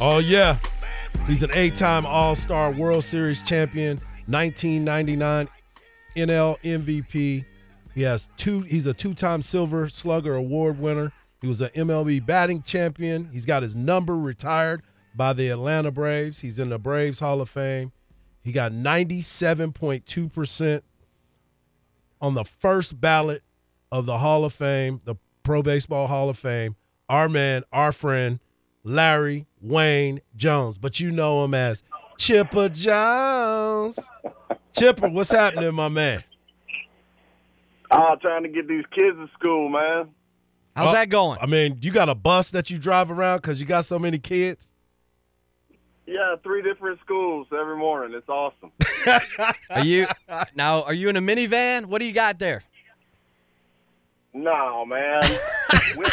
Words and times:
Oh 0.00 0.18
yeah, 0.18 0.58
he's 1.26 1.44
an 1.44 1.50
eight-time 1.52 2.04
All-Star 2.04 2.72
World 2.72 3.04
Series 3.04 3.42
champion, 3.44 3.98
1999 4.26 5.48
NL 6.16 6.58
MVP. 6.60 7.44
He 7.94 8.02
has 8.02 8.26
two. 8.36 8.62
He's 8.62 8.86
a 8.86 8.94
two-time 8.94 9.40
Silver 9.40 9.88
Slugger 9.88 10.34
Award 10.34 10.80
winner. 10.80 11.12
He 11.40 11.46
was 11.46 11.60
an 11.60 11.68
MLB 11.68 12.26
batting 12.26 12.62
champion. 12.62 13.28
He's 13.32 13.46
got 13.46 13.62
his 13.62 13.76
number 13.76 14.16
retired 14.16 14.82
by 15.14 15.32
the 15.32 15.50
Atlanta 15.50 15.92
Braves. 15.92 16.40
He's 16.40 16.58
in 16.58 16.70
the 16.70 16.78
Braves 16.78 17.20
Hall 17.20 17.40
of 17.40 17.48
Fame. 17.48 17.92
He 18.42 18.50
got 18.50 18.72
97.2% 18.72 20.82
on 22.20 22.34
the 22.34 22.44
first 22.44 23.00
ballot 23.00 23.42
of 23.92 24.06
the 24.06 24.18
Hall 24.18 24.44
of 24.44 24.52
Fame, 24.52 25.00
the 25.04 25.14
Pro 25.44 25.62
Baseball 25.62 26.08
Hall 26.08 26.28
of 26.28 26.36
Fame. 26.36 26.74
Our 27.08 27.28
man, 27.28 27.62
our 27.72 27.92
friend, 27.92 28.40
Larry 28.82 29.46
Wayne 29.64 30.20
Jones, 30.36 30.76
but 30.78 31.00
you 31.00 31.10
know 31.10 31.42
him 31.44 31.54
as 31.54 31.82
Chipper 32.18 32.68
Jones. 32.68 33.98
Chipper, 34.76 35.08
what's 35.08 35.30
happening, 35.30 35.74
my 35.74 35.88
man? 35.88 36.22
Ah, 37.90 38.14
trying 38.16 38.42
to 38.42 38.48
get 38.48 38.68
these 38.68 38.84
kids 38.94 39.16
to 39.16 39.28
school, 39.38 39.68
man. 39.68 40.10
How's 40.76 40.90
Oh, 40.90 40.92
that 40.92 41.08
going? 41.08 41.38
I 41.40 41.46
mean, 41.46 41.78
you 41.80 41.92
got 41.92 42.08
a 42.08 42.14
bus 42.14 42.50
that 42.50 42.68
you 42.68 42.78
drive 42.78 43.10
around 43.10 43.38
because 43.38 43.58
you 43.60 43.66
got 43.66 43.84
so 43.84 43.98
many 43.98 44.18
kids. 44.18 44.70
Yeah, 46.06 46.34
three 46.42 46.60
different 46.62 47.00
schools 47.00 47.46
every 47.58 47.76
morning. 47.78 48.14
It's 48.18 48.28
awesome. 48.28 48.70
Are 49.70 49.84
you 49.84 50.06
now? 50.54 50.82
Are 50.82 50.92
you 50.92 51.08
in 51.08 51.16
a 51.16 51.20
minivan? 51.22 51.86
What 51.86 52.00
do 52.00 52.04
you 52.04 52.12
got 52.12 52.38
there? 52.38 52.62
no, 54.34 54.84
man. 54.84 55.22
Wo- 55.96 56.04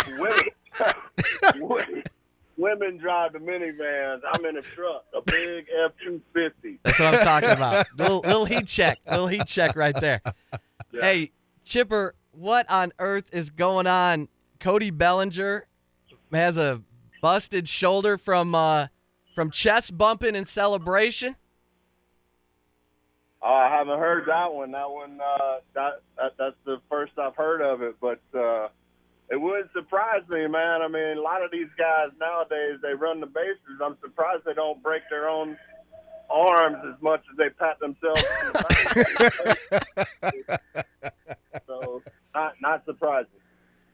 women, 1.59 2.03
women, 2.61 2.97
drive 2.97 3.33
the 3.33 3.39
minivans. 3.39 4.21
I'm 4.31 4.45
in 4.45 4.57
a 4.57 4.61
truck, 4.61 5.05
a 5.13 5.21
big 5.21 5.65
F 5.85 5.91
two 6.03 6.21
fifty. 6.33 6.79
That's 6.83 6.99
what 6.99 7.15
I'm 7.15 7.23
talking 7.23 7.49
about. 7.49 7.87
little, 7.97 8.19
little 8.19 8.45
heat 8.45 8.67
check. 8.67 8.99
Little 9.09 9.27
heat 9.27 9.47
check 9.47 9.75
right 9.75 9.95
there. 9.99 10.21
Hey, 10.93 11.31
Chipper, 11.65 12.15
what 12.31 12.69
on 12.69 12.93
earth 12.99 13.25
is 13.31 13.49
going 13.49 13.87
on? 13.87 14.27
Cody 14.59 14.91
Bellinger 14.91 15.65
has 16.31 16.57
a 16.57 16.81
busted 17.21 17.67
shoulder 17.67 18.17
from 18.17 18.53
uh, 18.53 18.87
from 19.33 19.49
chest 19.49 19.97
bumping 19.97 20.35
in 20.35 20.45
celebration. 20.45 21.35
Oh, 23.43 23.51
I 23.51 23.75
haven't 23.75 23.97
heard 23.97 24.27
that 24.27 24.53
one. 24.53 24.71
That 24.71 24.91
one, 24.91 25.19
uh, 25.19 25.57
that, 25.73 26.01
that 26.17 26.33
that's 26.37 26.55
the 26.63 26.79
first 26.89 27.13
I've 27.17 27.35
heard 27.35 27.61
of 27.61 27.81
it. 27.81 27.95
But 27.99 28.19
uh, 28.37 28.67
it 29.31 29.39
wouldn't 29.39 29.71
surprise 29.71 30.23
me, 30.29 30.45
man. 30.47 30.81
I 30.81 30.89
mean, 30.89 31.17
a 31.17 31.21
lot 31.21 31.41
of 31.41 31.51
these 31.51 31.69
guys 31.77 32.09
nowadays 32.19 32.79
they 32.81 32.93
run 32.93 33.21
the 33.21 33.27
bases. 33.27 33.79
I'm 33.83 33.97
surprised 34.01 34.43
they 34.45 34.53
don't 34.53 34.83
break 34.83 35.03
their 35.09 35.29
own 35.29 35.57
arms 36.29 36.77
as 36.85 37.01
much 37.01 37.23
as 37.31 37.37
they 37.37 37.49
pat 37.49 37.79
themselves. 37.79 38.23
on 38.23 38.51
the 38.51 39.85
back. 40.21 41.63
so, 41.67 42.03
not 42.35 42.53
not 42.61 42.83
surprising. 42.85 43.31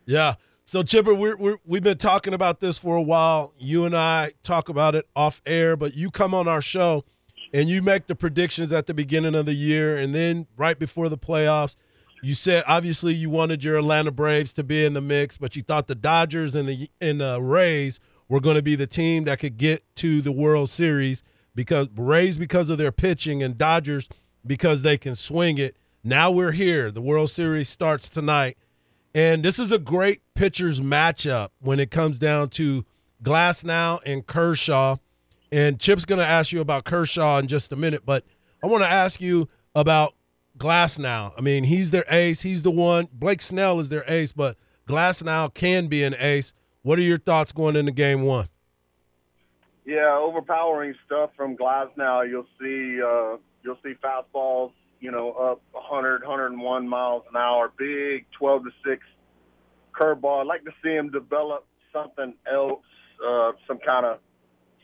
Yeah. 0.08 0.34
So 0.66 0.82
Chipper, 0.82 1.14
we're, 1.14 1.38
we're 1.38 1.58
we've 1.66 1.84
been 1.84 2.00
talking 2.00 2.34
about 2.34 2.60
this 2.60 2.80
for 2.80 2.96
a 2.96 3.02
while. 3.02 3.54
You 3.60 3.86
and 3.86 3.96
I 3.96 4.32
talk 4.42 4.70
about 4.70 4.96
it 4.96 5.08
off 5.16 5.42
air, 5.46 5.78
but 5.78 5.96
you 5.96 6.10
come 6.10 6.34
on 6.34 6.48
our 6.48 6.62
show 6.62 7.06
and 7.54 7.70
you 7.70 7.84
make 7.84 8.08
the 8.08 8.16
predictions 8.16 8.74
at 8.74 8.88
the 8.88 8.94
beginning 8.94 9.36
of 9.36 9.46
the 9.46 9.54
year, 9.54 9.96
and 9.96 10.14
then 10.14 10.48
right 10.58 10.78
before 10.78 11.10
the 11.10 11.18
playoffs, 11.18 11.76
you 12.22 12.34
said 12.34 12.64
obviously 12.68 13.14
you 13.14 13.30
wanted 13.30 13.64
your 13.64 13.78
Atlanta 13.78 14.12
Braves 14.12 14.54
to 14.54 14.64
be 14.64 14.86
in 14.86 14.94
the 14.94 15.02
mix, 15.02 15.38
but 15.38 15.56
you 15.56 15.64
thought 15.64 15.88
the 15.88 15.96
Dodgers 15.96 16.56
and 16.56 16.68
the 16.68 16.90
and 17.00 17.22
the 17.22 17.42
Rays 17.42 18.00
were 18.30 18.40
going 18.40 18.56
to 18.56 18.62
be 18.62 18.76
the 18.76 18.88
team 18.88 19.24
that 19.26 19.40
could 19.40 19.58
get 19.58 19.84
to 19.98 20.22
the 20.22 20.32
World 20.32 20.70
Series 20.70 21.24
because 21.56 21.88
Rays 21.96 22.38
because 22.38 22.70
of 22.70 22.78
their 22.78 22.92
pitching 22.92 23.42
and 23.42 23.58
Dodgers 23.58 24.10
because 24.46 24.82
they 24.82 24.98
can 24.98 25.16
swing 25.16 25.58
it. 25.58 25.78
Now 26.04 26.32
we're 26.32 26.52
here. 26.52 26.92
The 26.92 27.02
World 27.02 27.30
Series 27.30 27.70
starts 27.70 28.10
tonight. 28.10 28.58
And 29.14 29.44
this 29.44 29.58
is 29.58 29.72
a 29.72 29.80
great 29.80 30.22
pitchers 30.36 30.80
matchup 30.80 31.50
when 31.60 31.80
it 31.80 31.90
comes 31.90 32.18
down 32.18 32.50
to 32.52 32.86
Glasnow 33.24 34.00
and 34.06 34.26
Kershaw. 34.26 34.98
And 35.52 35.80
Chip's 35.80 36.06
going 36.06 36.20
to 36.20 36.26
ask 36.26 36.52
you 36.52 36.62
about 36.62 36.84
Kershaw 36.84 37.40
in 37.40 37.48
just 37.48 37.72
a 37.72 37.76
minute, 37.76 38.04
but 38.06 38.24
I 38.64 38.68
want 38.68 38.84
to 38.84 38.90
ask 38.90 39.22
you 39.22 39.50
about 39.74 40.14
Glasnow. 40.58 41.34
I 41.38 41.42
mean, 41.42 41.64
he's 41.66 41.92
their 41.92 42.06
ace. 42.10 42.42
He's 42.42 42.62
the 42.62 42.72
one. 42.72 43.08
Blake 43.14 43.42
Snell 43.42 43.80
is 43.80 43.90
their 43.90 44.04
ace, 44.08 44.32
but 44.32 44.58
Glasnow 44.88 45.54
can 45.54 45.88
be 45.88 46.04
an 46.04 46.16
ace. 46.20 46.54
What 46.82 46.98
are 47.00 47.04
your 47.04 47.18
thoughts 47.18 47.52
going 47.52 47.76
into 47.76 47.92
game 47.92 48.24
one? 48.24 48.48
Yeah, 49.86 50.18
overpowering 50.18 50.96
stuff 51.06 51.32
from 51.36 51.56
Glasnow. 51.56 52.28
You'll 52.30 52.48
see 52.60 53.02
uh, 53.02 53.38
you'll 53.64 53.78
see 53.84 53.94
fastballs, 54.04 54.72
you 55.00 55.12
know, 55.12 55.32
up 55.32 55.62
100, 55.72 56.22
101 56.24 56.88
miles 56.88 57.24
an 57.30 57.38
hour, 57.38 57.72
big 57.78 58.26
12 58.38 58.64
to 58.64 58.70
six 58.86 59.04
curveball. 60.00 60.42
I'd 60.42 60.48
like 60.48 60.64
to 60.66 60.72
see 60.84 60.92
him 60.92 61.10
develop 61.10 61.66
something 61.94 62.34
else, 62.52 62.84
uh, 63.26 63.52
some 63.68 63.80
kind 63.80 64.06
of 64.06 64.20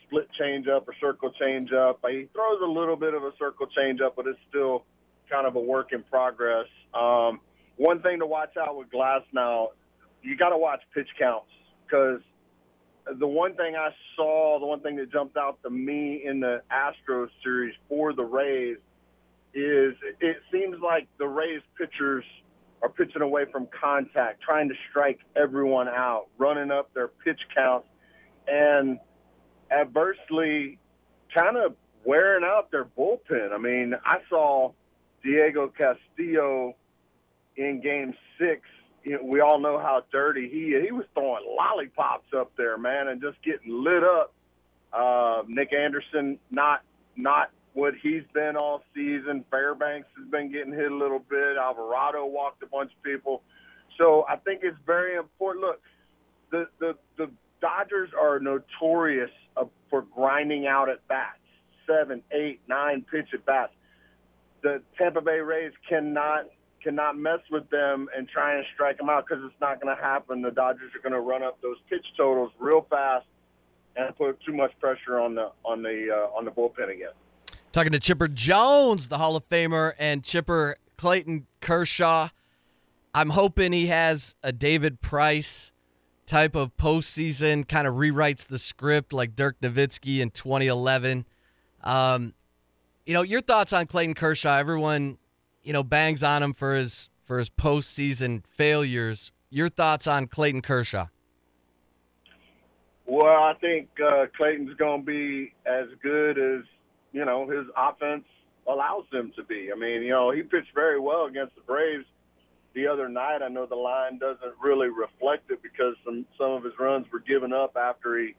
split 0.06 0.28
changeup 0.40 0.86
or 0.86 0.94
circle 1.00 1.32
changeup. 1.40 1.96
He 2.08 2.28
throws 2.32 2.60
a 2.62 2.70
little 2.70 2.96
bit 2.96 3.14
of 3.14 3.22
a 3.22 3.32
circle 3.38 3.66
changeup, 3.76 4.12
but 4.16 4.26
it's 4.26 4.38
still 4.48 4.84
kind 5.30 5.46
of 5.46 5.56
a 5.56 5.60
work 5.60 5.92
in 5.92 6.02
progress. 6.02 6.66
Um, 6.92 7.40
one 7.76 8.00
thing 8.02 8.20
to 8.20 8.26
watch 8.26 8.56
out 8.56 8.76
with 8.76 8.90
Glass 8.90 9.22
now, 9.32 9.70
you 10.22 10.36
got 10.36 10.50
to 10.50 10.58
watch 10.58 10.80
pitch 10.94 11.08
counts 11.18 11.50
because 11.84 12.20
the 13.18 13.26
one 13.26 13.54
thing 13.54 13.76
I 13.76 13.90
saw, 14.16 14.58
the 14.58 14.66
one 14.66 14.80
thing 14.80 14.96
that 14.96 15.12
jumped 15.12 15.36
out 15.36 15.58
to 15.62 15.70
me 15.70 16.22
in 16.24 16.40
the 16.40 16.62
Astros 16.72 17.28
series 17.42 17.74
for 17.88 18.12
the 18.12 18.24
Rays 18.24 18.78
is 19.52 19.94
it 20.20 20.36
seems 20.50 20.76
like 20.82 21.06
the 21.18 21.26
Rays 21.26 21.60
pitchers 21.78 22.24
are 22.82 22.88
pitching 22.88 23.22
away 23.22 23.44
from 23.50 23.68
contact, 23.78 24.42
trying 24.42 24.68
to 24.68 24.74
strike 24.90 25.20
everyone 25.36 25.88
out, 25.88 26.26
running 26.38 26.70
up 26.70 26.92
their 26.92 27.08
pitch 27.08 27.40
counts, 27.54 27.86
and 28.46 28.98
adversely 29.70 30.78
kind 31.36 31.56
of 31.56 31.74
wearing 32.04 32.44
out 32.44 32.70
their 32.70 32.84
bullpen. 32.84 33.52
I 33.52 33.58
mean, 33.58 33.94
I 34.04 34.18
saw 34.28 34.72
Diego 35.24 35.72
Castillo 35.76 36.76
in 37.56 37.80
game 37.80 38.14
six. 38.38 38.60
You 39.02 39.14
know, 39.14 39.24
we 39.24 39.40
all 39.40 39.58
know 39.58 39.78
how 39.78 40.02
dirty 40.12 40.48
he 40.48 40.74
is. 40.74 40.84
He 40.84 40.92
was 40.92 41.04
throwing 41.14 41.44
lollipops 41.46 42.28
up 42.36 42.52
there, 42.56 42.78
man, 42.78 43.08
and 43.08 43.20
just 43.20 43.42
getting 43.42 43.82
lit 43.82 44.04
up. 44.04 44.32
Uh, 44.92 45.42
Nick 45.48 45.72
Anderson, 45.72 46.38
not 46.50 46.82
not 47.16 47.50
what 47.72 47.94
he's 48.02 48.22
been 48.32 48.56
all 48.56 48.82
season. 48.94 49.44
Fairbanks 49.50 50.08
has 50.16 50.28
been 50.30 50.52
getting 50.52 50.72
hit 50.72 50.90
a 50.90 50.94
little 50.94 51.18
bit. 51.18 51.56
Alvarado 51.58 52.24
walked 52.26 52.62
a 52.62 52.66
bunch 52.66 52.92
of 52.96 53.02
people. 53.02 53.42
So 53.98 54.24
I 54.28 54.36
think 54.36 54.60
it's 54.62 54.78
very 54.86 55.16
important. 55.16 55.64
Look, 55.64 55.80
the 56.50 56.68
the 56.78 56.96
the 57.16 57.30
Dodgers 57.60 58.10
are 58.18 58.38
notorious 58.40 59.30
uh, 59.56 59.64
for 59.88 60.02
grinding 60.02 60.66
out 60.66 60.88
at 60.88 61.06
bats, 61.08 61.38
seven, 61.86 62.22
eight, 62.30 62.60
nine 62.68 63.04
pitch 63.10 63.28
at 63.32 63.44
bats. 63.46 63.72
The 64.64 64.82
Tampa 64.98 65.20
Bay 65.20 65.38
Rays 65.38 65.72
cannot 65.88 66.46
cannot 66.82 67.16
mess 67.16 67.38
with 67.50 67.68
them 67.70 68.08
and 68.16 68.28
try 68.28 68.56
and 68.56 68.64
strike 68.74 68.98
them 68.98 69.08
out 69.08 69.24
because 69.26 69.44
it's 69.44 69.60
not 69.60 69.80
going 69.80 69.94
to 69.94 70.02
happen. 70.02 70.42
The 70.42 70.50
Dodgers 70.50 70.90
are 70.94 71.00
going 71.00 71.12
to 71.12 71.20
run 71.20 71.42
up 71.42 71.60
those 71.62 71.76
pitch 71.88 72.04
totals 72.16 72.50
real 72.58 72.86
fast 72.90 73.26
and 73.96 74.14
put 74.16 74.38
too 74.44 74.52
much 74.52 74.72
pressure 74.80 75.20
on 75.20 75.34
the 75.34 75.52
on 75.64 75.82
the 75.82 76.08
uh, 76.10 76.36
on 76.36 76.44
the 76.44 76.50
bullpen 76.50 76.90
again. 76.92 77.12
Talking 77.72 77.92
to 77.92 77.98
Chipper 77.98 78.26
Jones, 78.26 79.08
the 79.08 79.18
Hall 79.18 79.36
of 79.36 79.48
Famer, 79.48 79.92
and 79.98 80.24
Chipper 80.24 80.76
Clayton 80.96 81.46
Kershaw. 81.60 82.28
I'm 83.14 83.30
hoping 83.30 83.72
he 83.72 83.86
has 83.86 84.34
a 84.42 84.52
David 84.52 85.00
Price 85.00 85.72
type 86.26 86.54
of 86.54 86.76
postseason, 86.76 87.68
kind 87.68 87.86
of 87.86 87.94
rewrites 87.94 88.48
the 88.48 88.58
script 88.58 89.12
like 89.12 89.36
Dirk 89.36 89.60
Nowitzki 89.60 90.20
in 90.20 90.30
2011. 90.30 91.26
Um, 91.82 92.34
you 93.06 93.14
know, 93.14 93.22
your 93.22 93.40
thoughts 93.40 93.72
on 93.72 93.86
Clayton 93.86 94.14
Kershaw? 94.14 94.56
Everyone, 94.56 95.18
you 95.62 95.72
know, 95.72 95.82
bangs 95.82 96.22
on 96.22 96.42
him 96.42 96.54
for 96.54 96.74
his 96.74 97.08
for 97.24 97.38
his 97.38 97.50
postseason 97.50 98.44
failures. 98.46 99.32
Your 99.50 99.68
thoughts 99.68 100.06
on 100.06 100.26
Clayton 100.26 100.62
Kershaw? 100.62 101.06
Well, 103.06 103.26
I 103.26 103.54
think 103.60 103.88
uh, 104.04 104.26
Clayton's 104.36 104.74
going 104.76 105.02
to 105.02 105.06
be 105.06 105.52
as 105.66 105.86
good 106.02 106.38
as 106.38 106.64
you 107.12 107.24
know 107.24 107.48
his 107.48 107.66
offense 107.76 108.24
allows 108.66 109.04
him 109.12 109.32
to 109.36 109.44
be. 109.44 109.70
I 109.74 109.78
mean, 109.78 110.02
you 110.02 110.10
know, 110.10 110.30
he 110.30 110.42
pitched 110.42 110.74
very 110.74 110.98
well 110.98 111.26
against 111.26 111.54
the 111.54 111.60
Braves 111.62 112.06
the 112.74 112.86
other 112.86 113.08
night. 113.08 113.42
I 113.42 113.48
know 113.48 113.66
the 113.66 113.76
line 113.76 114.18
doesn't 114.18 114.54
really 114.62 114.88
reflect 114.88 115.50
it 115.50 115.62
because 115.62 115.94
some 116.04 116.24
some 116.38 116.52
of 116.52 116.64
his 116.64 116.72
runs 116.78 117.06
were 117.12 117.20
given 117.20 117.52
up 117.52 117.76
after 117.76 118.18
he 118.18 118.34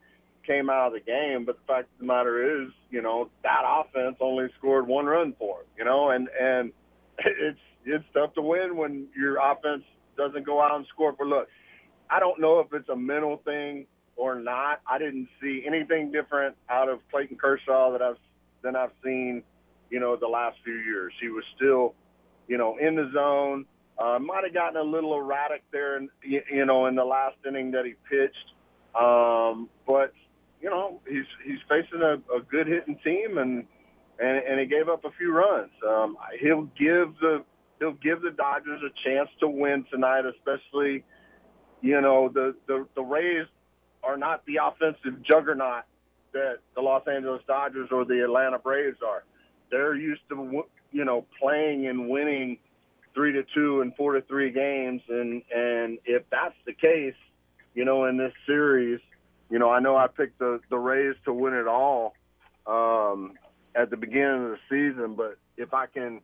came 0.45 0.69
out 0.69 0.87
of 0.87 0.93
the 0.93 0.99
game. 0.99 1.45
But 1.45 1.57
the 1.57 1.73
fact 1.73 1.89
of 1.93 1.99
the 1.99 2.05
matter 2.05 2.63
is, 2.63 2.69
you 2.89 3.01
know, 3.01 3.29
that 3.43 3.63
offense 3.65 4.17
only 4.19 4.47
scored 4.57 4.87
one 4.87 5.05
run 5.05 5.33
for 5.37 5.59
him. 5.59 5.65
You 5.77 5.85
know, 5.85 6.09
and 6.09 6.27
and 6.39 6.71
it's 7.19 7.59
it's 7.85 8.05
tough 8.13 8.33
to 8.35 8.41
win 8.41 8.75
when 8.75 9.07
your 9.15 9.37
offense 9.37 9.83
doesn't 10.17 10.45
go 10.45 10.61
out 10.61 10.75
and 10.75 10.85
score. 10.93 11.13
But 11.17 11.27
look, 11.27 11.47
I 12.09 12.19
don't 12.19 12.39
know 12.39 12.59
if 12.59 12.73
it's 12.73 12.89
a 12.89 12.95
mental 12.95 13.41
thing 13.45 13.85
or 14.15 14.35
not. 14.35 14.81
I 14.89 14.97
didn't 14.97 15.27
see 15.41 15.63
anything 15.65 16.11
different 16.11 16.55
out 16.69 16.89
of 16.89 16.99
Clayton 17.11 17.37
Kershaw 17.37 17.91
that 17.91 18.01
I've 18.01 18.17
than 18.63 18.75
I've 18.75 18.91
seen, 19.03 19.43
you 19.89 19.99
know, 19.99 20.15
the 20.15 20.27
last 20.27 20.57
few 20.63 20.73
years. 20.73 21.13
He 21.21 21.29
was 21.29 21.43
still, 21.55 21.93
you 22.47 22.57
know, 22.57 22.77
in 22.77 22.95
the 22.95 23.11
zone. 23.13 23.65
Uh, 23.97 24.19
might 24.19 24.43
have 24.43 24.53
gotten 24.53 24.75
a 24.75 24.83
little 24.83 25.13
erratic 25.13 25.63
there, 25.71 25.95
in, 25.97 26.09
you 26.21 26.65
know, 26.65 26.87
in 26.87 26.95
the 26.95 27.05
last 27.05 27.37
inning 27.47 27.71
that 27.71 27.85
he 27.85 27.93
pitched. 28.09 28.51
Um, 28.93 29.69
but 29.87 30.13
you 30.61 30.69
know, 30.69 30.99
he's 31.07 31.25
he's 31.45 31.59
facing 31.81 32.01
a, 32.01 32.13
a 32.35 32.41
good 32.49 32.67
hitting 32.67 32.97
team, 33.03 33.37
and 33.37 33.65
and 34.19 34.37
and 34.37 34.59
he 34.59 34.65
gave 34.65 34.89
up 34.89 35.05
a 35.05 35.11
few 35.17 35.33
runs. 35.33 35.71
Um, 35.87 36.17
he'll 36.39 36.69
give 36.77 37.15
the 37.19 37.43
he'll 37.79 37.93
give 37.93 38.21
the 38.21 38.31
Dodgers 38.31 38.81
a 38.83 39.09
chance 39.09 39.29
to 39.39 39.47
win 39.47 39.85
tonight, 39.91 40.23
especially, 40.25 41.03
you 41.81 41.99
know, 42.01 42.29
the 42.29 42.55
the 42.67 42.87
the 42.95 43.01
Rays 43.01 43.47
are 44.03 44.17
not 44.17 44.45
the 44.45 44.59
offensive 44.63 45.21
juggernaut 45.23 45.83
that 46.33 46.57
the 46.75 46.81
Los 46.81 47.07
Angeles 47.07 47.41
Dodgers 47.47 47.89
or 47.91 48.05
the 48.05 48.23
Atlanta 48.23 48.59
Braves 48.59 48.97
are. 49.05 49.23
They're 49.71 49.95
used 49.95 50.21
to 50.29 50.63
you 50.91 51.05
know 51.05 51.25
playing 51.39 51.87
and 51.87 52.09
winning 52.09 52.57
three 53.13 53.31
to 53.33 53.43
two 53.53 53.81
and 53.81 53.95
four 53.95 54.13
to 54.13 54.21
three 54.21 54.51
games, 54.51 55.01
and 55.09 55.41
and 55.53 55.97
if 56.05 56.23
that's 56.29 56.55
the 56.65 56.73
case, 56.73 57.15
you 57.73 57.85
know, 57.85 58.05
in 58.05 58.17
this 58.17 58.33
series, 58.45 58.99
you 59.49 59.59
know, 59.59 59.69
I 59.69 59.79
know 59.79 59.95
I 59.95 60.07
picked 60.07 60.39
the 60.39 60.59
the 60.69 60.77
Rays 60.77 61.15
to 61.25 61.33
win 61.33 61.53
it 61.53 61.67
all 61.67 62.13
um, 62.65 63.33
at 63.75 63.89
the 63.89 63.97
beginning 63.97 64.45
of 64.45 64.51
the 64.51 64.59
season, 64.69 65.15
but 65.15 65.37
if 65.57 65.73
I 65.73 65.85
can 65.85 66.21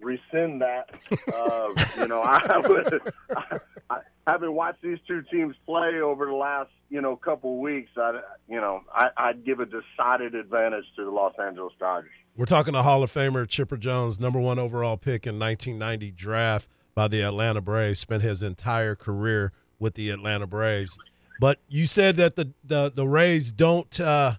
rescind 0.00 0.62
that, 0.62 0.90
uh, 1.34 1.68
you 2.00 2.08
know, 2.08 2.22
I 2.22 2.58
would. 2.58 3.00
I, 3.36 3.58
I, 3.90 3.98
having 4.26 4.54
watched 4.54 4.82
these 4.82 4.98
two 5.06 5.22
teams 5.30 5.54
play 5.66 6.00
over 6.00 6.26
the 6.26 6.34
last 6.34 6.70
you 6.88 7.00
know 7.00 7.16
couple 7.16 7.60
weeks, 7.60 7.90
I 7.96 8.20
you 8.48 8.60
know 8.60 8.82
I, 8.92 9.08
I'd 9.16 9.44
give 9.44 9.60
a 9.60 9.66
decided 9.66 10.34
advantage 10.34 10.86
to 10.96 11.04
the 11.04 11.10
Los 11.10 11.34
Angeles 11.38 11.72
Dodgers. 11.78 12.10
We're 12.36 12.46
talking 12.46 12.72
to 12.74 12.82
Hall 12.82 13.02
of 13.02 13.12
Famer 13.12 13.48
Chipper 13.48 13.76
Jones, 13.76 14.18
number 14.18 14.40
one 14.40 14.58
overall 14.58 14.96
pick 14.96 15.26
in 15.26 15.38
1990 15.38 16.10
draft 16.12 16.68
by 16.94 17.08
the 17.08 17.22
Atlanta 17.22 17.60
Braves. 17.60 18.00
Spent 18.00 18.22
his 18.22 18.42
entire 18.42 18.94
career 18.94 19.52
with 19.78 19.94
the 19.94 20.10
Atlanta 20.10 20.46
Braves. 20.46 20.98
But 21.40 21.58
you 21.68 21.86
said 21.86 22.16
that 22.16 22.36
the 22.36 22.52
the, 22.64 22.92
the 22.94 23.06
Rays 23.06 23.50
don't 23.50 24.00
uh, 24.00 24.34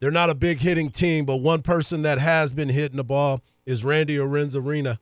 they're 0.00 0.10
not 0.10 0.30
a 0.30 0.34
big 0.34 0.58
hitting 0.58 0.90
team, 0.90 1.24
but 1.24 1.36
one 1.36 1.62
person 1.62 2.02
that 2.02 2.18
has 2.18 2.52
been 2.52 2.68
hitting 2.68 2.96
the 2.96 3.04
ball 3.04 3.40
is 3.64 3.84
Randy 3.84 4.16
Arozarena. 4.16 4.98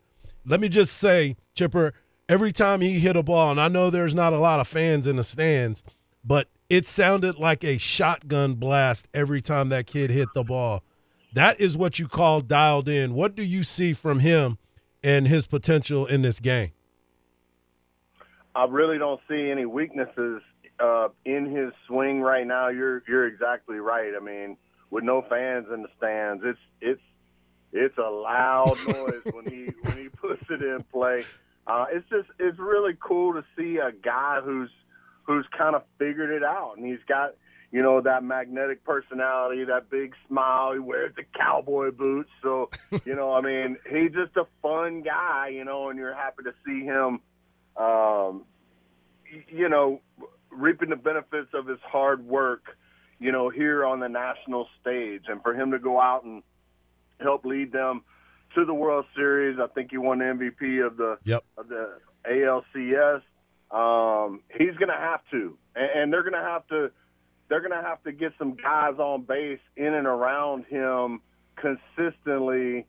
Let 0.46 0.60
me 0.60 0.68
just 0.68 0.96
say, 0.96 1.36
Chipper, 1.54 1.94
every 2.28 2.52
time 2.52 2.80
he 2.80 2.98
hit 2.98 3.16
a 3.16 3.22
ball, 3.22 3.50
and 3.50 3.60
I 3.60 3.68
know 3.68 3.90
there's 3.90 4.14
not 4.14 4.32
a 4.32 4.38
lot 4.38 4.60
of 4.60 4.68
fans 4.68 5.06
in 5.06 5.16
the 5.16 5.24
stands, 5.24 5.82
but 6.24 6.48
it 6.70 6.86
sounded 6.86 7.38
like 7.38 7.64
a 7.64 7.78
shotgun 7.78 8.54
blast 8.54 9.08
every 9.12 9.40
time 9.40 9.68
that 9.70 9.86
kid 9.86 10.10
hit 10.10 10.28
the 10.34 10.44
ball. 10.44 10.82
That 11.34 11.60
is 11.60 11.76
what 11.76 11.98
you 11.98 12.06
call 12.06 12.40
dialed 12.40 12.88
in. 12.88 13.14
What 13.14 13.34
do 13.34 13.42
you 13.42 13.62
see 13.64 13.92
from 13.92 14.20
him 14.20 14.58
and 15.02 15.26
his 15.26 15.46
potential 15.46 16.06
in 16.06 16.22
this 16.22 16.40
game? 16.40 16.70
I 18.54 18.66
really 18.66 18.98
don't 18.98 19.20
see 19.28 19.50
any 19.50 19.66
weaknesses 19.66 20.40
uh, 20.80 21.08
in 21.24 21.46
his 21.46 21.72
swing 21.86 22.20
right 22.20 22.46
now. 22.46 22.68
You're 22.68 23.02
you're 23.08 23.26
exactly 23.26 23.76
right. 23.76 24.12
I 24.16 24.22
mean, 24.22 24.56
with 24.90 25.04
no 25.04 25.22
fans 25.22 25.66
in 25.72 25.82
the 25.82 25.88
stands, 25.96 26.42
it's 26.44 26.58
it's 26.80 27.02
it's 27.72 27.98
a 27.98 28.10
loud 28.10 28.76
noise 28.88 29.22
when 29.32 29.44
he 29.46 29.68
when 29.82 29.96
he 29.96 30.08
puts 30.08 30.42
it 30.50 30.62
in 30.62 30.84
play. 30.92 31.26
Uh, 31.66 31.86
it's 31.90 32.08
just 32.08 32.28
it's 32.38 32.58
really 32.58 32.96
cool 33.00 33.34
to 33.34 33.44
see 33.56 33.78
a 33.78 33.92
guy 33.92 34.40
who's 34.42 34.70
who's 35.24 35.46
kind 35.56 35.74
of 35.74 35.82
figured 35.98 36.30
it 36.30 36.42
out, 36.42 36.74
and 36.76 36.86
he's 36.86 37.04
got 37.08 37.34
you 37.72 37.82
know 37.82 38.00
that 38.00 38.22
magnetic 38.22 38.84
personality, 38.84 39.64
that 39.64 39.90
big 39.90 40.14
smile. 40.28 40.72
He 40.72 40.78
wears 40.78 41.14
the 41.16 41.24
cowboy 41.36 41.90
boots, 41.90 42.30
so 42.42 42.70
you 43.04 43.14
know, 43.14 43.32
I 43.32 43.40
mean, 43.40 43.76
he's 43.90 44.12
just 44.12 44.36
a 44.36 44.46
fun 44.62 45.02
guy, 45.02 45.48
you 45.48 45.64
know, 45.64 45.88
and 45.90 45.98
you're 45.98 46.14
happy 46.14 46.44
to 46.44 46.54
see 46.66 46.84
him. 46.84 47.20
Um, 47.76 48.44
you 49.48 49.68
know, 49.68 50.00
reaping 50.54 50.90
the 50.90 50.96
benefits 50.96 51.48
of 51.54 51.66
his 51.66 51.78
hard 51.82 52.26
work, 52.26 52.76
you 53.18 53.32
know, 53.32 53.48
here 53.48 53.84
on 53.84 54.00
the 54.00 54.08
national 54.08 54.68
stage, 54.80 55.22
and 55.28 55.42
for 55.42 55.54
him 55.54 55.70
to 55.72 55.78
go 55.78 56.00
out 56.00 56.24
and 56.24 56.42
help 57.20 57.44
lead 57.44 57.72
them 57.72 58.02
to 58.54 58.64
the 58.64 58.74
World 58.74 59.04
Series. 59.16 59.58
I 59.60 59.66
think 59.68 59.90
he 59.90 59.98
won 59.98 60.18
the 60.18 60.24
MVP 60.24 60.86
of 60.86 60.96
the 60.96 61.18
yep. 61.24 61.44
of 61.56 61.68
the 61.68 61.98
ALCS. 62.28 63.22
Um, 63.70 64.40
he's 64.56 64.76
going 64.76 64.88
to 64.88 64.98
have 64.98 65.20
to, 65.30 65.56
and, 65.74 65.90
and 65.94 66.12
they're 66.12 66.22
going 66.22 66.34
to 66.34 66.48
have 66.48 66.66
to. 66.68 66.90
They're 67.48 67.60
going 67.60 67.72
to 67.72 67.86
have 67.86 68.02
to 68.04 68.12
get 68.12 68.32
some 68.38 68.54
guys 68.54 68.94
on 68.98 69.22
base 69.22 69.60
in 69.76 69.92
and 69.92 70.06
around 70.06 70.64
him 70.64 71.20
consistently 71.56 72.86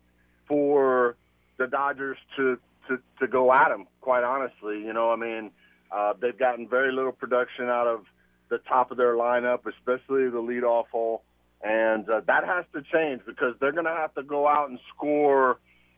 for 0.47 1.18
the 1.57 1.68
Dodgers 1.68 2.18
to 2.38 2.57
to 2.88 2.97
to 3.19 3.27
go 3.27 3.51
at 3.51 3.71
him. 3.71 3.88
Quite 4.01 4.23
honestly, 4.23 4.79
you 4.79 4.94
know, 4.94 5.11
I 5.11 5.15
mean, 5.15 5.51
uh, 5.95 6.13
they've 6.19 6.38
gotten 6.38 6.68
very 6.68 6.92
little 6.92 7.12
production 7.12 7.69
out 7.69 7.88
of 7.88 8.06
the 8.50 8.57
top 8.57 8.92
of 8.92 8.97
their 8.97 9.13
lineup, 9.13 9.59
especially 9.65 10.30
the 10.30 10.42
leadoff 10.42 10.88
hole. 10.92 11.24
And 11.63 12.07
uh, 12.09 12.21
that 12.27 12.45
has 12.45 12.65
to 12.74 12.81
change 12.94 13.21
because 13.25 13.56
they're 13.59 13.71
going 13.71 13.86
to 13.86 13.92
have 13.92 14.13
to 14.15 14.24
go 14.24 14.47
out 14.47 14.69
and 14.69 14.77
score 14.94 15.57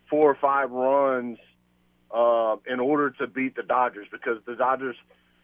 four 0.10 0.32
or 0.32 0.38
five 0.40 0.72
runs 0.72 1.40
uh, 2.14 2.56
in 2.72 2.80
order 2.80 3.10
to 3.12 3.28
beat 3.28 3.56
the 3.56 3.64
Dodgers 3.64 4.08
because 4.12 4.38
the 4.46 4.56
Dodgers, 4.56 4.96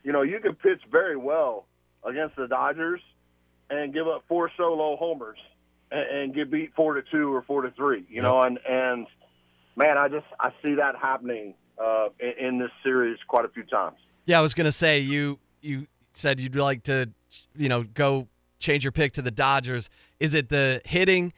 you 0.04 0.12
know, 0.12 0.22
you 0.22 0.40
can 0.40 0.54
pitch 0.54 0.82
very 0.90 1.18
well 1.18 1.66
against 2.08 2.36
the 2.36 2.48
Dodgers 2.48 3.02
and 3.70 3.94
give 3.94 4.08
up 4.08 4.24
four 4.28 4.52
solo 4.56 4.96
homers 4.96 5.40
and, 5.92 6.18
and 6.18 6.36
get 6.36 6.52
beat 6.52 6.74
four 6.76 6.94
to 6.94 7.02
two 7.12 7.34
or 7.34 7.42
four 7.42 7.64
to 7.64 7.72
three, 7.72 8.06
you 8.08 8.22
know, 8.22 8.42
and, 8.44 8.60
and 8.70 9.08
man, 9.76 9.98
I 9.98 10.08
just, 10.08 10.28
I 10.40 10.52
see 10.62 10.76
that 10.76 10.96
happening 10.96 11.56
uh, 11.84 12.10
in, 12.20 12.46
in 12.48 12.60
this 12.60 12.72
series 12.84 13.18
quite 13.28 13.46
a 13.46 13.50
few 13.50 13.64
times. 13.64 13.98
Yeah, 14.26 14.40
I 14.40 14.42
was 14.42 14.54
gonna 14.54 14.72
say 14.72 15.00
you 15.00 15.40
you 15.62 15.88
said 16.14 16.40
you'd 16.40 16.56
like 16.56 16.84
to, 16.84 17.10
you 17.56 17.70
know, 17.70 17.84
go 17.84 18.28
change 18.60 18.84
your 18.84 18.92
pick 18.92 19.14
to 19.14 19.22
the 19.22 19.32
Dodgers. 19.32 19.90
Is 20.20 20.34
it 20.34 20.50
the 20.50 20.82
hitting 20.86 21.34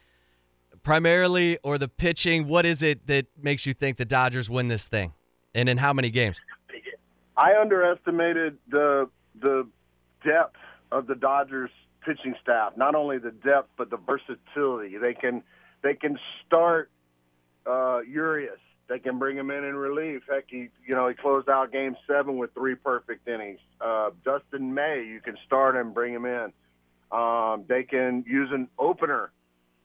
primarily 0.84 1.58
or 1.64 1.78
the 1.78 1.88
pitching? 1.88 2.48
What 2.48 2.66
is 2.66 2.84
it 2.84 3.08
that 3.08 3.26
makes 3.42 3.66
you 3.66 3.74
think 3.74 3.98
the 3.98 4.06
Dodgers 4.06 4.50
win 4.50 4.68
this 4.68 4.88
thing? 4.88 5.14
And 5.54 5.70
in 5.70 5.78
how 5.78 5.94
many 5.94 6.10
games? 6.10 6.40
I 7.38 7.60
underestimated 7.60 8.58
the 8.70 9.10
the 9.40 9.68
depth 10.24 10.58
of 10.92 11.08
the 11.08 11.16
Dodgers 11.16 11.72
pitching 12.06 12.36
staff. 12.42 12.74
Not 12.78 12.96
only 12.96 13.18
the 13.18 13.32
depth, 13.32 13.70
but 13.78 13.90
the 13.90 13.98
versatility. 13.98 14.98
They 14.98 15.14
can 15.14 15.44
they 15.82 15.96
can 15.96 16.18
start 16.46 16.92
uh, 17.66 18.02
Urias 18.02 18.60
they 18.88 19.00
can 19.00 19.18
bring 19.18 19.38
him 19.38 19.50
in 19.50 19.64
in 19.64 19.76
relief. 19.76 20.24
Heck, 20.30 20.46
he 20.48 20.70
you 20.86 20.96
know 20.96 21.08
he 21.08 21.16
closed 21.16 21.50
out 21.50 21.72
Game 21.72 21.96
Seven 22.08 22.38
with 22.38 22.54
three 22.54 22.76
perfect 22.76 23.28
innings. 23.28 23.60
Uh, 23.82 24.12
Dustin 24.24 24.74
May, 24.74 25.06
you 25.08 25.22
can 25.22 25.38
start 25.46 25.76
him, 25.76 25.94
bring 25.94 26.14
him 26.14 26.26
in. 26.26 26.54
Um, 27.12 27.66
they 27.68 27.84
can 27.84 28.24
use 28.28 28.50
an 28.52 28.68
opener, 28.78 29.32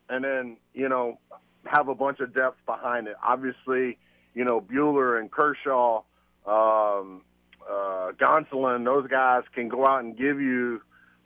and 0.09 0.25
then 0.25 0.57
you 0.75 0.89
know 0.89 1.19
have 1.65 1.89
a 1.89 1.95
bunch 1.95 2.21
of 2.21 2.35
depth 2.35 2.59
behind 2.67 3.07
it. 3.07 3.17
Obviously, 3.23 3.99
you 4.35 4.45
know 4.45 4.61
Buehler 4.61 5.19
and 5.19 5.31
Kershaw, 5.31 6.03
um, 6.47 7.23
uh, 7.69 8.13
Gonsolin, 8.13 8.85
those 8.85 9.07
guys 9.09 9.45
can 9.55 9.69
go 9.69 9.87
out 9.87 10.05
and 10.05 10.17
give 10.17 10.41
you 10.41 10.83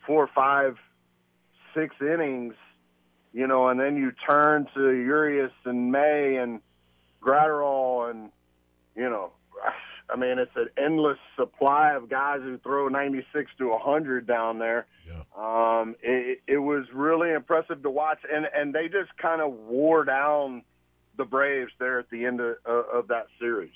four, 0.07 0.29
five, 0.35 0.77
six 1.75 1.95
innings. 2.01 2.55
You 3.33 3.49
know, 3.49 3.67
and 3.67 3.81
then 3.81 3.97
you 3.97 4.13
turn 4.29 4.69
to 4.75 4.81
Urias 4.81 5.51
and 5.65 5.91
May 5.91 6.37
and 6.37 6.61
Graterol 7.25 8.11
and 8.11 8.31
you 8.97 9.09
know, 9.11 9.31
I 10.09 10.17
mean, 10.17 10.39
it's 10.39 10.55
an 10.55 10.69
endless 10.77 11.19
supply 11.37 11.95
of 11.95 12.09
guys 12.09 12.41
who 12.43 12.59
throw 12.59 12.89
96 12.89 13.51
to 13.59 13.69
100 13.71 14.27
down 14.27 14.59
there. 14.59 14.87
Yeah. 15.07 15.23
Um, 15.37 15.97
it, 16.03 16.43
it 16.47 16.59
was 16.59 16.85
really 16.93 17.33
impressive 17.33 17.83
to 17.83 17.91
watch, 17.91 18.19
and 18.33 18.47
and 18.55 18.75
they 18.75 18.89
just 18.89 19.17
kind 19.21 19.41
of 19.41 19.53
wore 19.53 20.05
down 20.05 20.63
the 21.17 21.25
Braves 21.25 21.73
there 21.79 21.99
at 21.99 22.11
the 22.11 22.25
end 22.27 22.41
of, 22.41 22.57
uh, 22.69 22.73
of 22.93 23.09
that 23.09 23.27
series. 23.39 23.73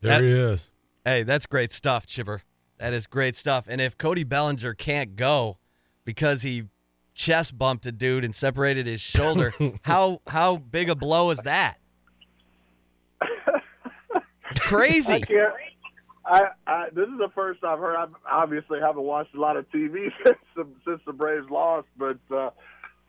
There 0.00 0.12
That- 0.18 0.24
he 0.24 0.30
is. 0.30 0.70
Hey, 1.04 1.22
that's 1.22 1.46
great 1.46 1.70
stuff, 1.70 2.04
Chipper. 2.04 2.42
That 2.78 2.92
is 2.92 3.06
great 3.06 3.36
stuff. 3.36 3.66
And 3.68 3.80
if 3.80 3.96
Cody 3.96 4.24
Bellinger 4.24 4.74
can't 4.74 5.14
go, 5.14 5.58
because 6.04 6.42
he 6.42 6.64
chest 7.14 7.56
bumped 7.56 7.86
a 7.86 7.92
dude 7.92 8.24
and 8.24 8.34
separated 8.34 8.86
his 8.86 9.00
shoulder. 9.00 9.52
how 9.82 10.20
how 10.26 10.56
big 10.56 10.88
a 10.88 10.94
blow 10.94 11.30
is 11.30 11.38
that? 11.38 11.78
It's 14.60 14.66
I 14.66 14.68
crazy. 14.68 15.20
can't. 15.20 15.54
I, 16.24 16.40
I 16.66 16.88
this 16.92 17.06
is 17.08 17.18
the 17.18 17.30
first 17.34 17.62
I've 17.62 17.78
heard. 17.78 17.96
I 17.96 18.06
obviously 18.30 18.80
haven't 18.80 19.02
watched 19.02 19.34
a 19.34 19.40
lot 19.40 19.56
of 19.56 19.70
TV 19.70 20.08
since 20.24 20.38
the, 20.56 20.66
since 20.84 21.00
the 21.06 21.12
Braves 21.12 21.48
lost, 21.50 21.86
but 21.96 22.18
uh, 22.30 22.50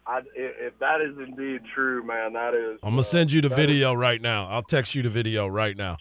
I, 0.06 0.20
if 0.36 0.74
if 0.74 0.80
that 0.80 1.01
is 1.01 1.18
indeed 1.18 1.62
true, 1.74 2.06
man, 2.06 2.34
that 2.34 2.54
is. 2.54 2.80
I'm 2.84 2.92
gonna 2.92 3.04
send 3.04 3.32
you 3.32 3.42
the 3.42 3.50
video 3.50 3.94
right 3.94 4.22
now. 4.22 4.48
I'll 4.50 4.62
text 4.62 4.94
you 4.94 5.01
the 5.01 5.10
video 5.10 5.48
right 5.48 5.75
now. 5.75 5.98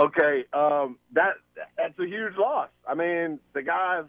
Okay, 0.00 0.44
um, 0.52 0.98
that 1.12 1.34
that's 1.76 1.98
a 1.98 2.06
huge 2.06 2.36
loss. 2.36 2.70
I 2.88 2.94
mean, 2.94 3.38
the 3.52 3.62
guy's 3.62 4.06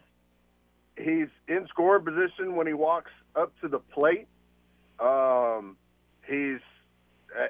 he's 0.96 1.28
in 1.46 1.66
scoring 1.68 2.04
position 2.04 2.56
when 2.56 2.66
he 2.66 2.72
walks 2.72 3.12
up 3.36 3.52
to 3.60 3.68
the 3.68 3.78
plate. 3.78 4.26
Um, 4.98 5.76
he's 6.26 6.60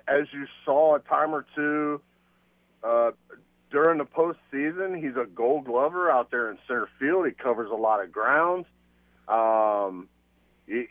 as 0.06 0.26
you 0.32 0.46
saw 0.64 0.96
a 0.96 1.00
time 1.00 1.34
or 1.34 1.46
two 1.54 2.02
uh, 2.82 3.10
during 3.70 3.98
the 3.98 4.04
postseason. 4.04 4.96
He's 5.02 5.16
a 5.16 5.26
Gold 5.26 5.66
Glover 5.66 6.10
out 6.10 6.30
there 6.30 6.50
in 6.50 6.58
center 6.66 6.88
field. 6.98 7.26
He 7.26 7.32
covers 7.32 7.70
a 7.70 7.76
lot 7.76 8.02
of 8.02 8.12
ground. 8.12 8.64
Um, 9.28 10.08
he, 10.66 10.86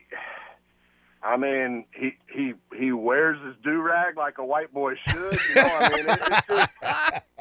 I 1.24 1.38
mean, 1.38 1.86
he 1.94 2.12
he 2.34 2.53
he 2.75 2.91
wears 2.91 3.38
his 3.46 3.56
do 3.63 3.82
rag 3.82 4.17
like 4.17 4.38
a 4.38 4.46
white 4.46 4.74
boy 4.74 4.96
should. 5.08 5.38
You 5.50 5.56
know, 5.56 5.77
I 5.79 5.89
mean, 5.89 6.06
it, 6.10 6.20
it's 6.22 6.48
just 6.48 6.70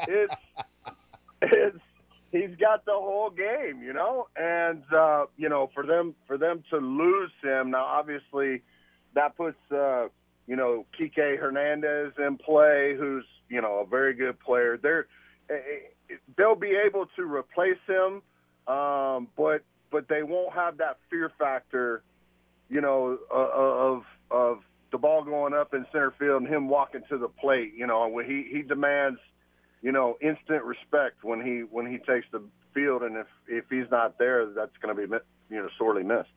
it's 0.09 0.35
it's 1.43 1.79
he's 2.33 2.57
got 2.59 2.85
the 2.85 2.93
whole 2.93 3.31
game, 3.31 3.83
you 3.83 3.93
know, 3.93 4.29
and 4.37 4.83
uh, 4.93 5.26
you 5.37 5.49
know 5.49 5.71
for 5.75 5.85
them 5.85 6.15
for 6.26 6.38
them 6.38 6.65
to 6.71 6.79
lose 6.79 7.31
him 7.43 7.71
now, 7.71 7.85
obviously 7.85 8.62
that 9.15 9.37
puts 9.37 9.59
uh, 9.73 10.07
you 10.47 10.57
know 10.57 10.87
Kike 10.99 11.38
Hernandez 11.38 12.12
in 12.19 12.38
play, 12.38 12.95
who's 12.99 13.25
you 13.49 13.61
know 13.61 13.81
a 13.81 13.87
very 13.87 14.15
good 14.15 14.38
player. 14.41 14.79
They're 14.81 15.07
eh, 15.50 16.15
they'll 16.37 16.55
be 16.55 16.76
able 16.87 17.07
to 17.17 17.23
replace 17.23 17.79
him, 17.87 18.23
um, 18.73 19.29
but 19.37 19.62
but 19.91 20.09
they 20.09 20.23
won't 20.23 20.53
have 20.55 20.79
that 20.79 20.99
fear 21.11 21.31
factor, 21.38 22.03
you 22.69 22.81
know, 22.81 23.19
of 23.31 24.05
of 24.31 24.59
the 24.93 24.99
ball 24.99 25.25
going 25.25 25.55
up 25.55 25.75
in 25.75 25.87
center 25.93 26.12
field 26.19 26.43
and 26.43 26.53
him 26.53 26.69
walking 26.69 27.03
to 27.09 27.19
the 27.19 27.29
plate. 27.29 27.75
You 27.76 27.87
know, 27.87 28.07
when 28.09 28.25
he 28.25 28.49
he 28.50 28.62
demands 28.62 29.19
you 29.83 29.93
know, 29.93 30.17
instant 30.21 30.65
respect 30.65 31.23
when 31.23 31.41
he 31.41 31.61
when 31.61 31.87
he 31.87 31.99
takes 31.99 32.26
the 32.33 32.43
field, 32.75 33.03
and 33.03 33.17
if 33.17 33.26
if 33.47 33.65
he's 33.71 33.88
not 33.91 34.19
there, 34.19 34.47
that's 34.47 34.76
going 34.83 34.95
to 34.95 35.07
be 35.07 35.15
you 35.49 35.62
know 35.62 35.69
sorely 35.79 36.03
missed. 36.03 36.29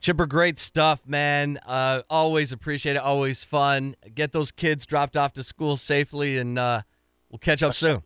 Chipper, 0.00 0.26
great 0.26 0.58
stuff, 0.58 1.02
man. 1.06 1.58
Uh, 1.66 2.02
always 2.08 2.52
appreciate 2.52 2.96
it. 2.96 3.02
Always 3.02 3.44
fun. 3.44 3.96
Get 4.14 4.32
those 4.32 4.52
kids 4.52 4.86
dropped 4.86 5.16
off 5.16 5.32
to 5.34 5.42
school 5.42 5.76
safely, 5.76 6.38
and 6.38 6.58
uh, 6.58 6.82
we'll 7.30 7.38
catch 7.38 7.62
up 7.62 7.74
soon. 7.74 8.02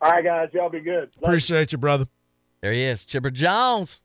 All 0.00 0.10
right, 0.10 0.24
guys, 0.24 0.48
y'all 0.52 0.70
be 0.70 0.80
good. 0.80 1.10
Appreciate 1.22 1.72
you, 1.72 1.78
brother. 1.78 2.06
There 2.60 2.72
he 2.72 2.84
is, 2.84 3.04
Chipper 3.04 3.30
Jones. 3.30 4.00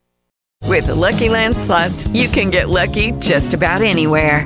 With 0.63 0.87
the 0.87 0.95
Lucky 0.95 1.29
Land 1.29 1.55
slots, 1.55 2.07
you 2.07 2.27
can 2.27 2.49
get 2.49 2.69
lucky 2.69 3.11
just 3.19 3.53
about 3.53 3.81
anywhere. 3.81 4.45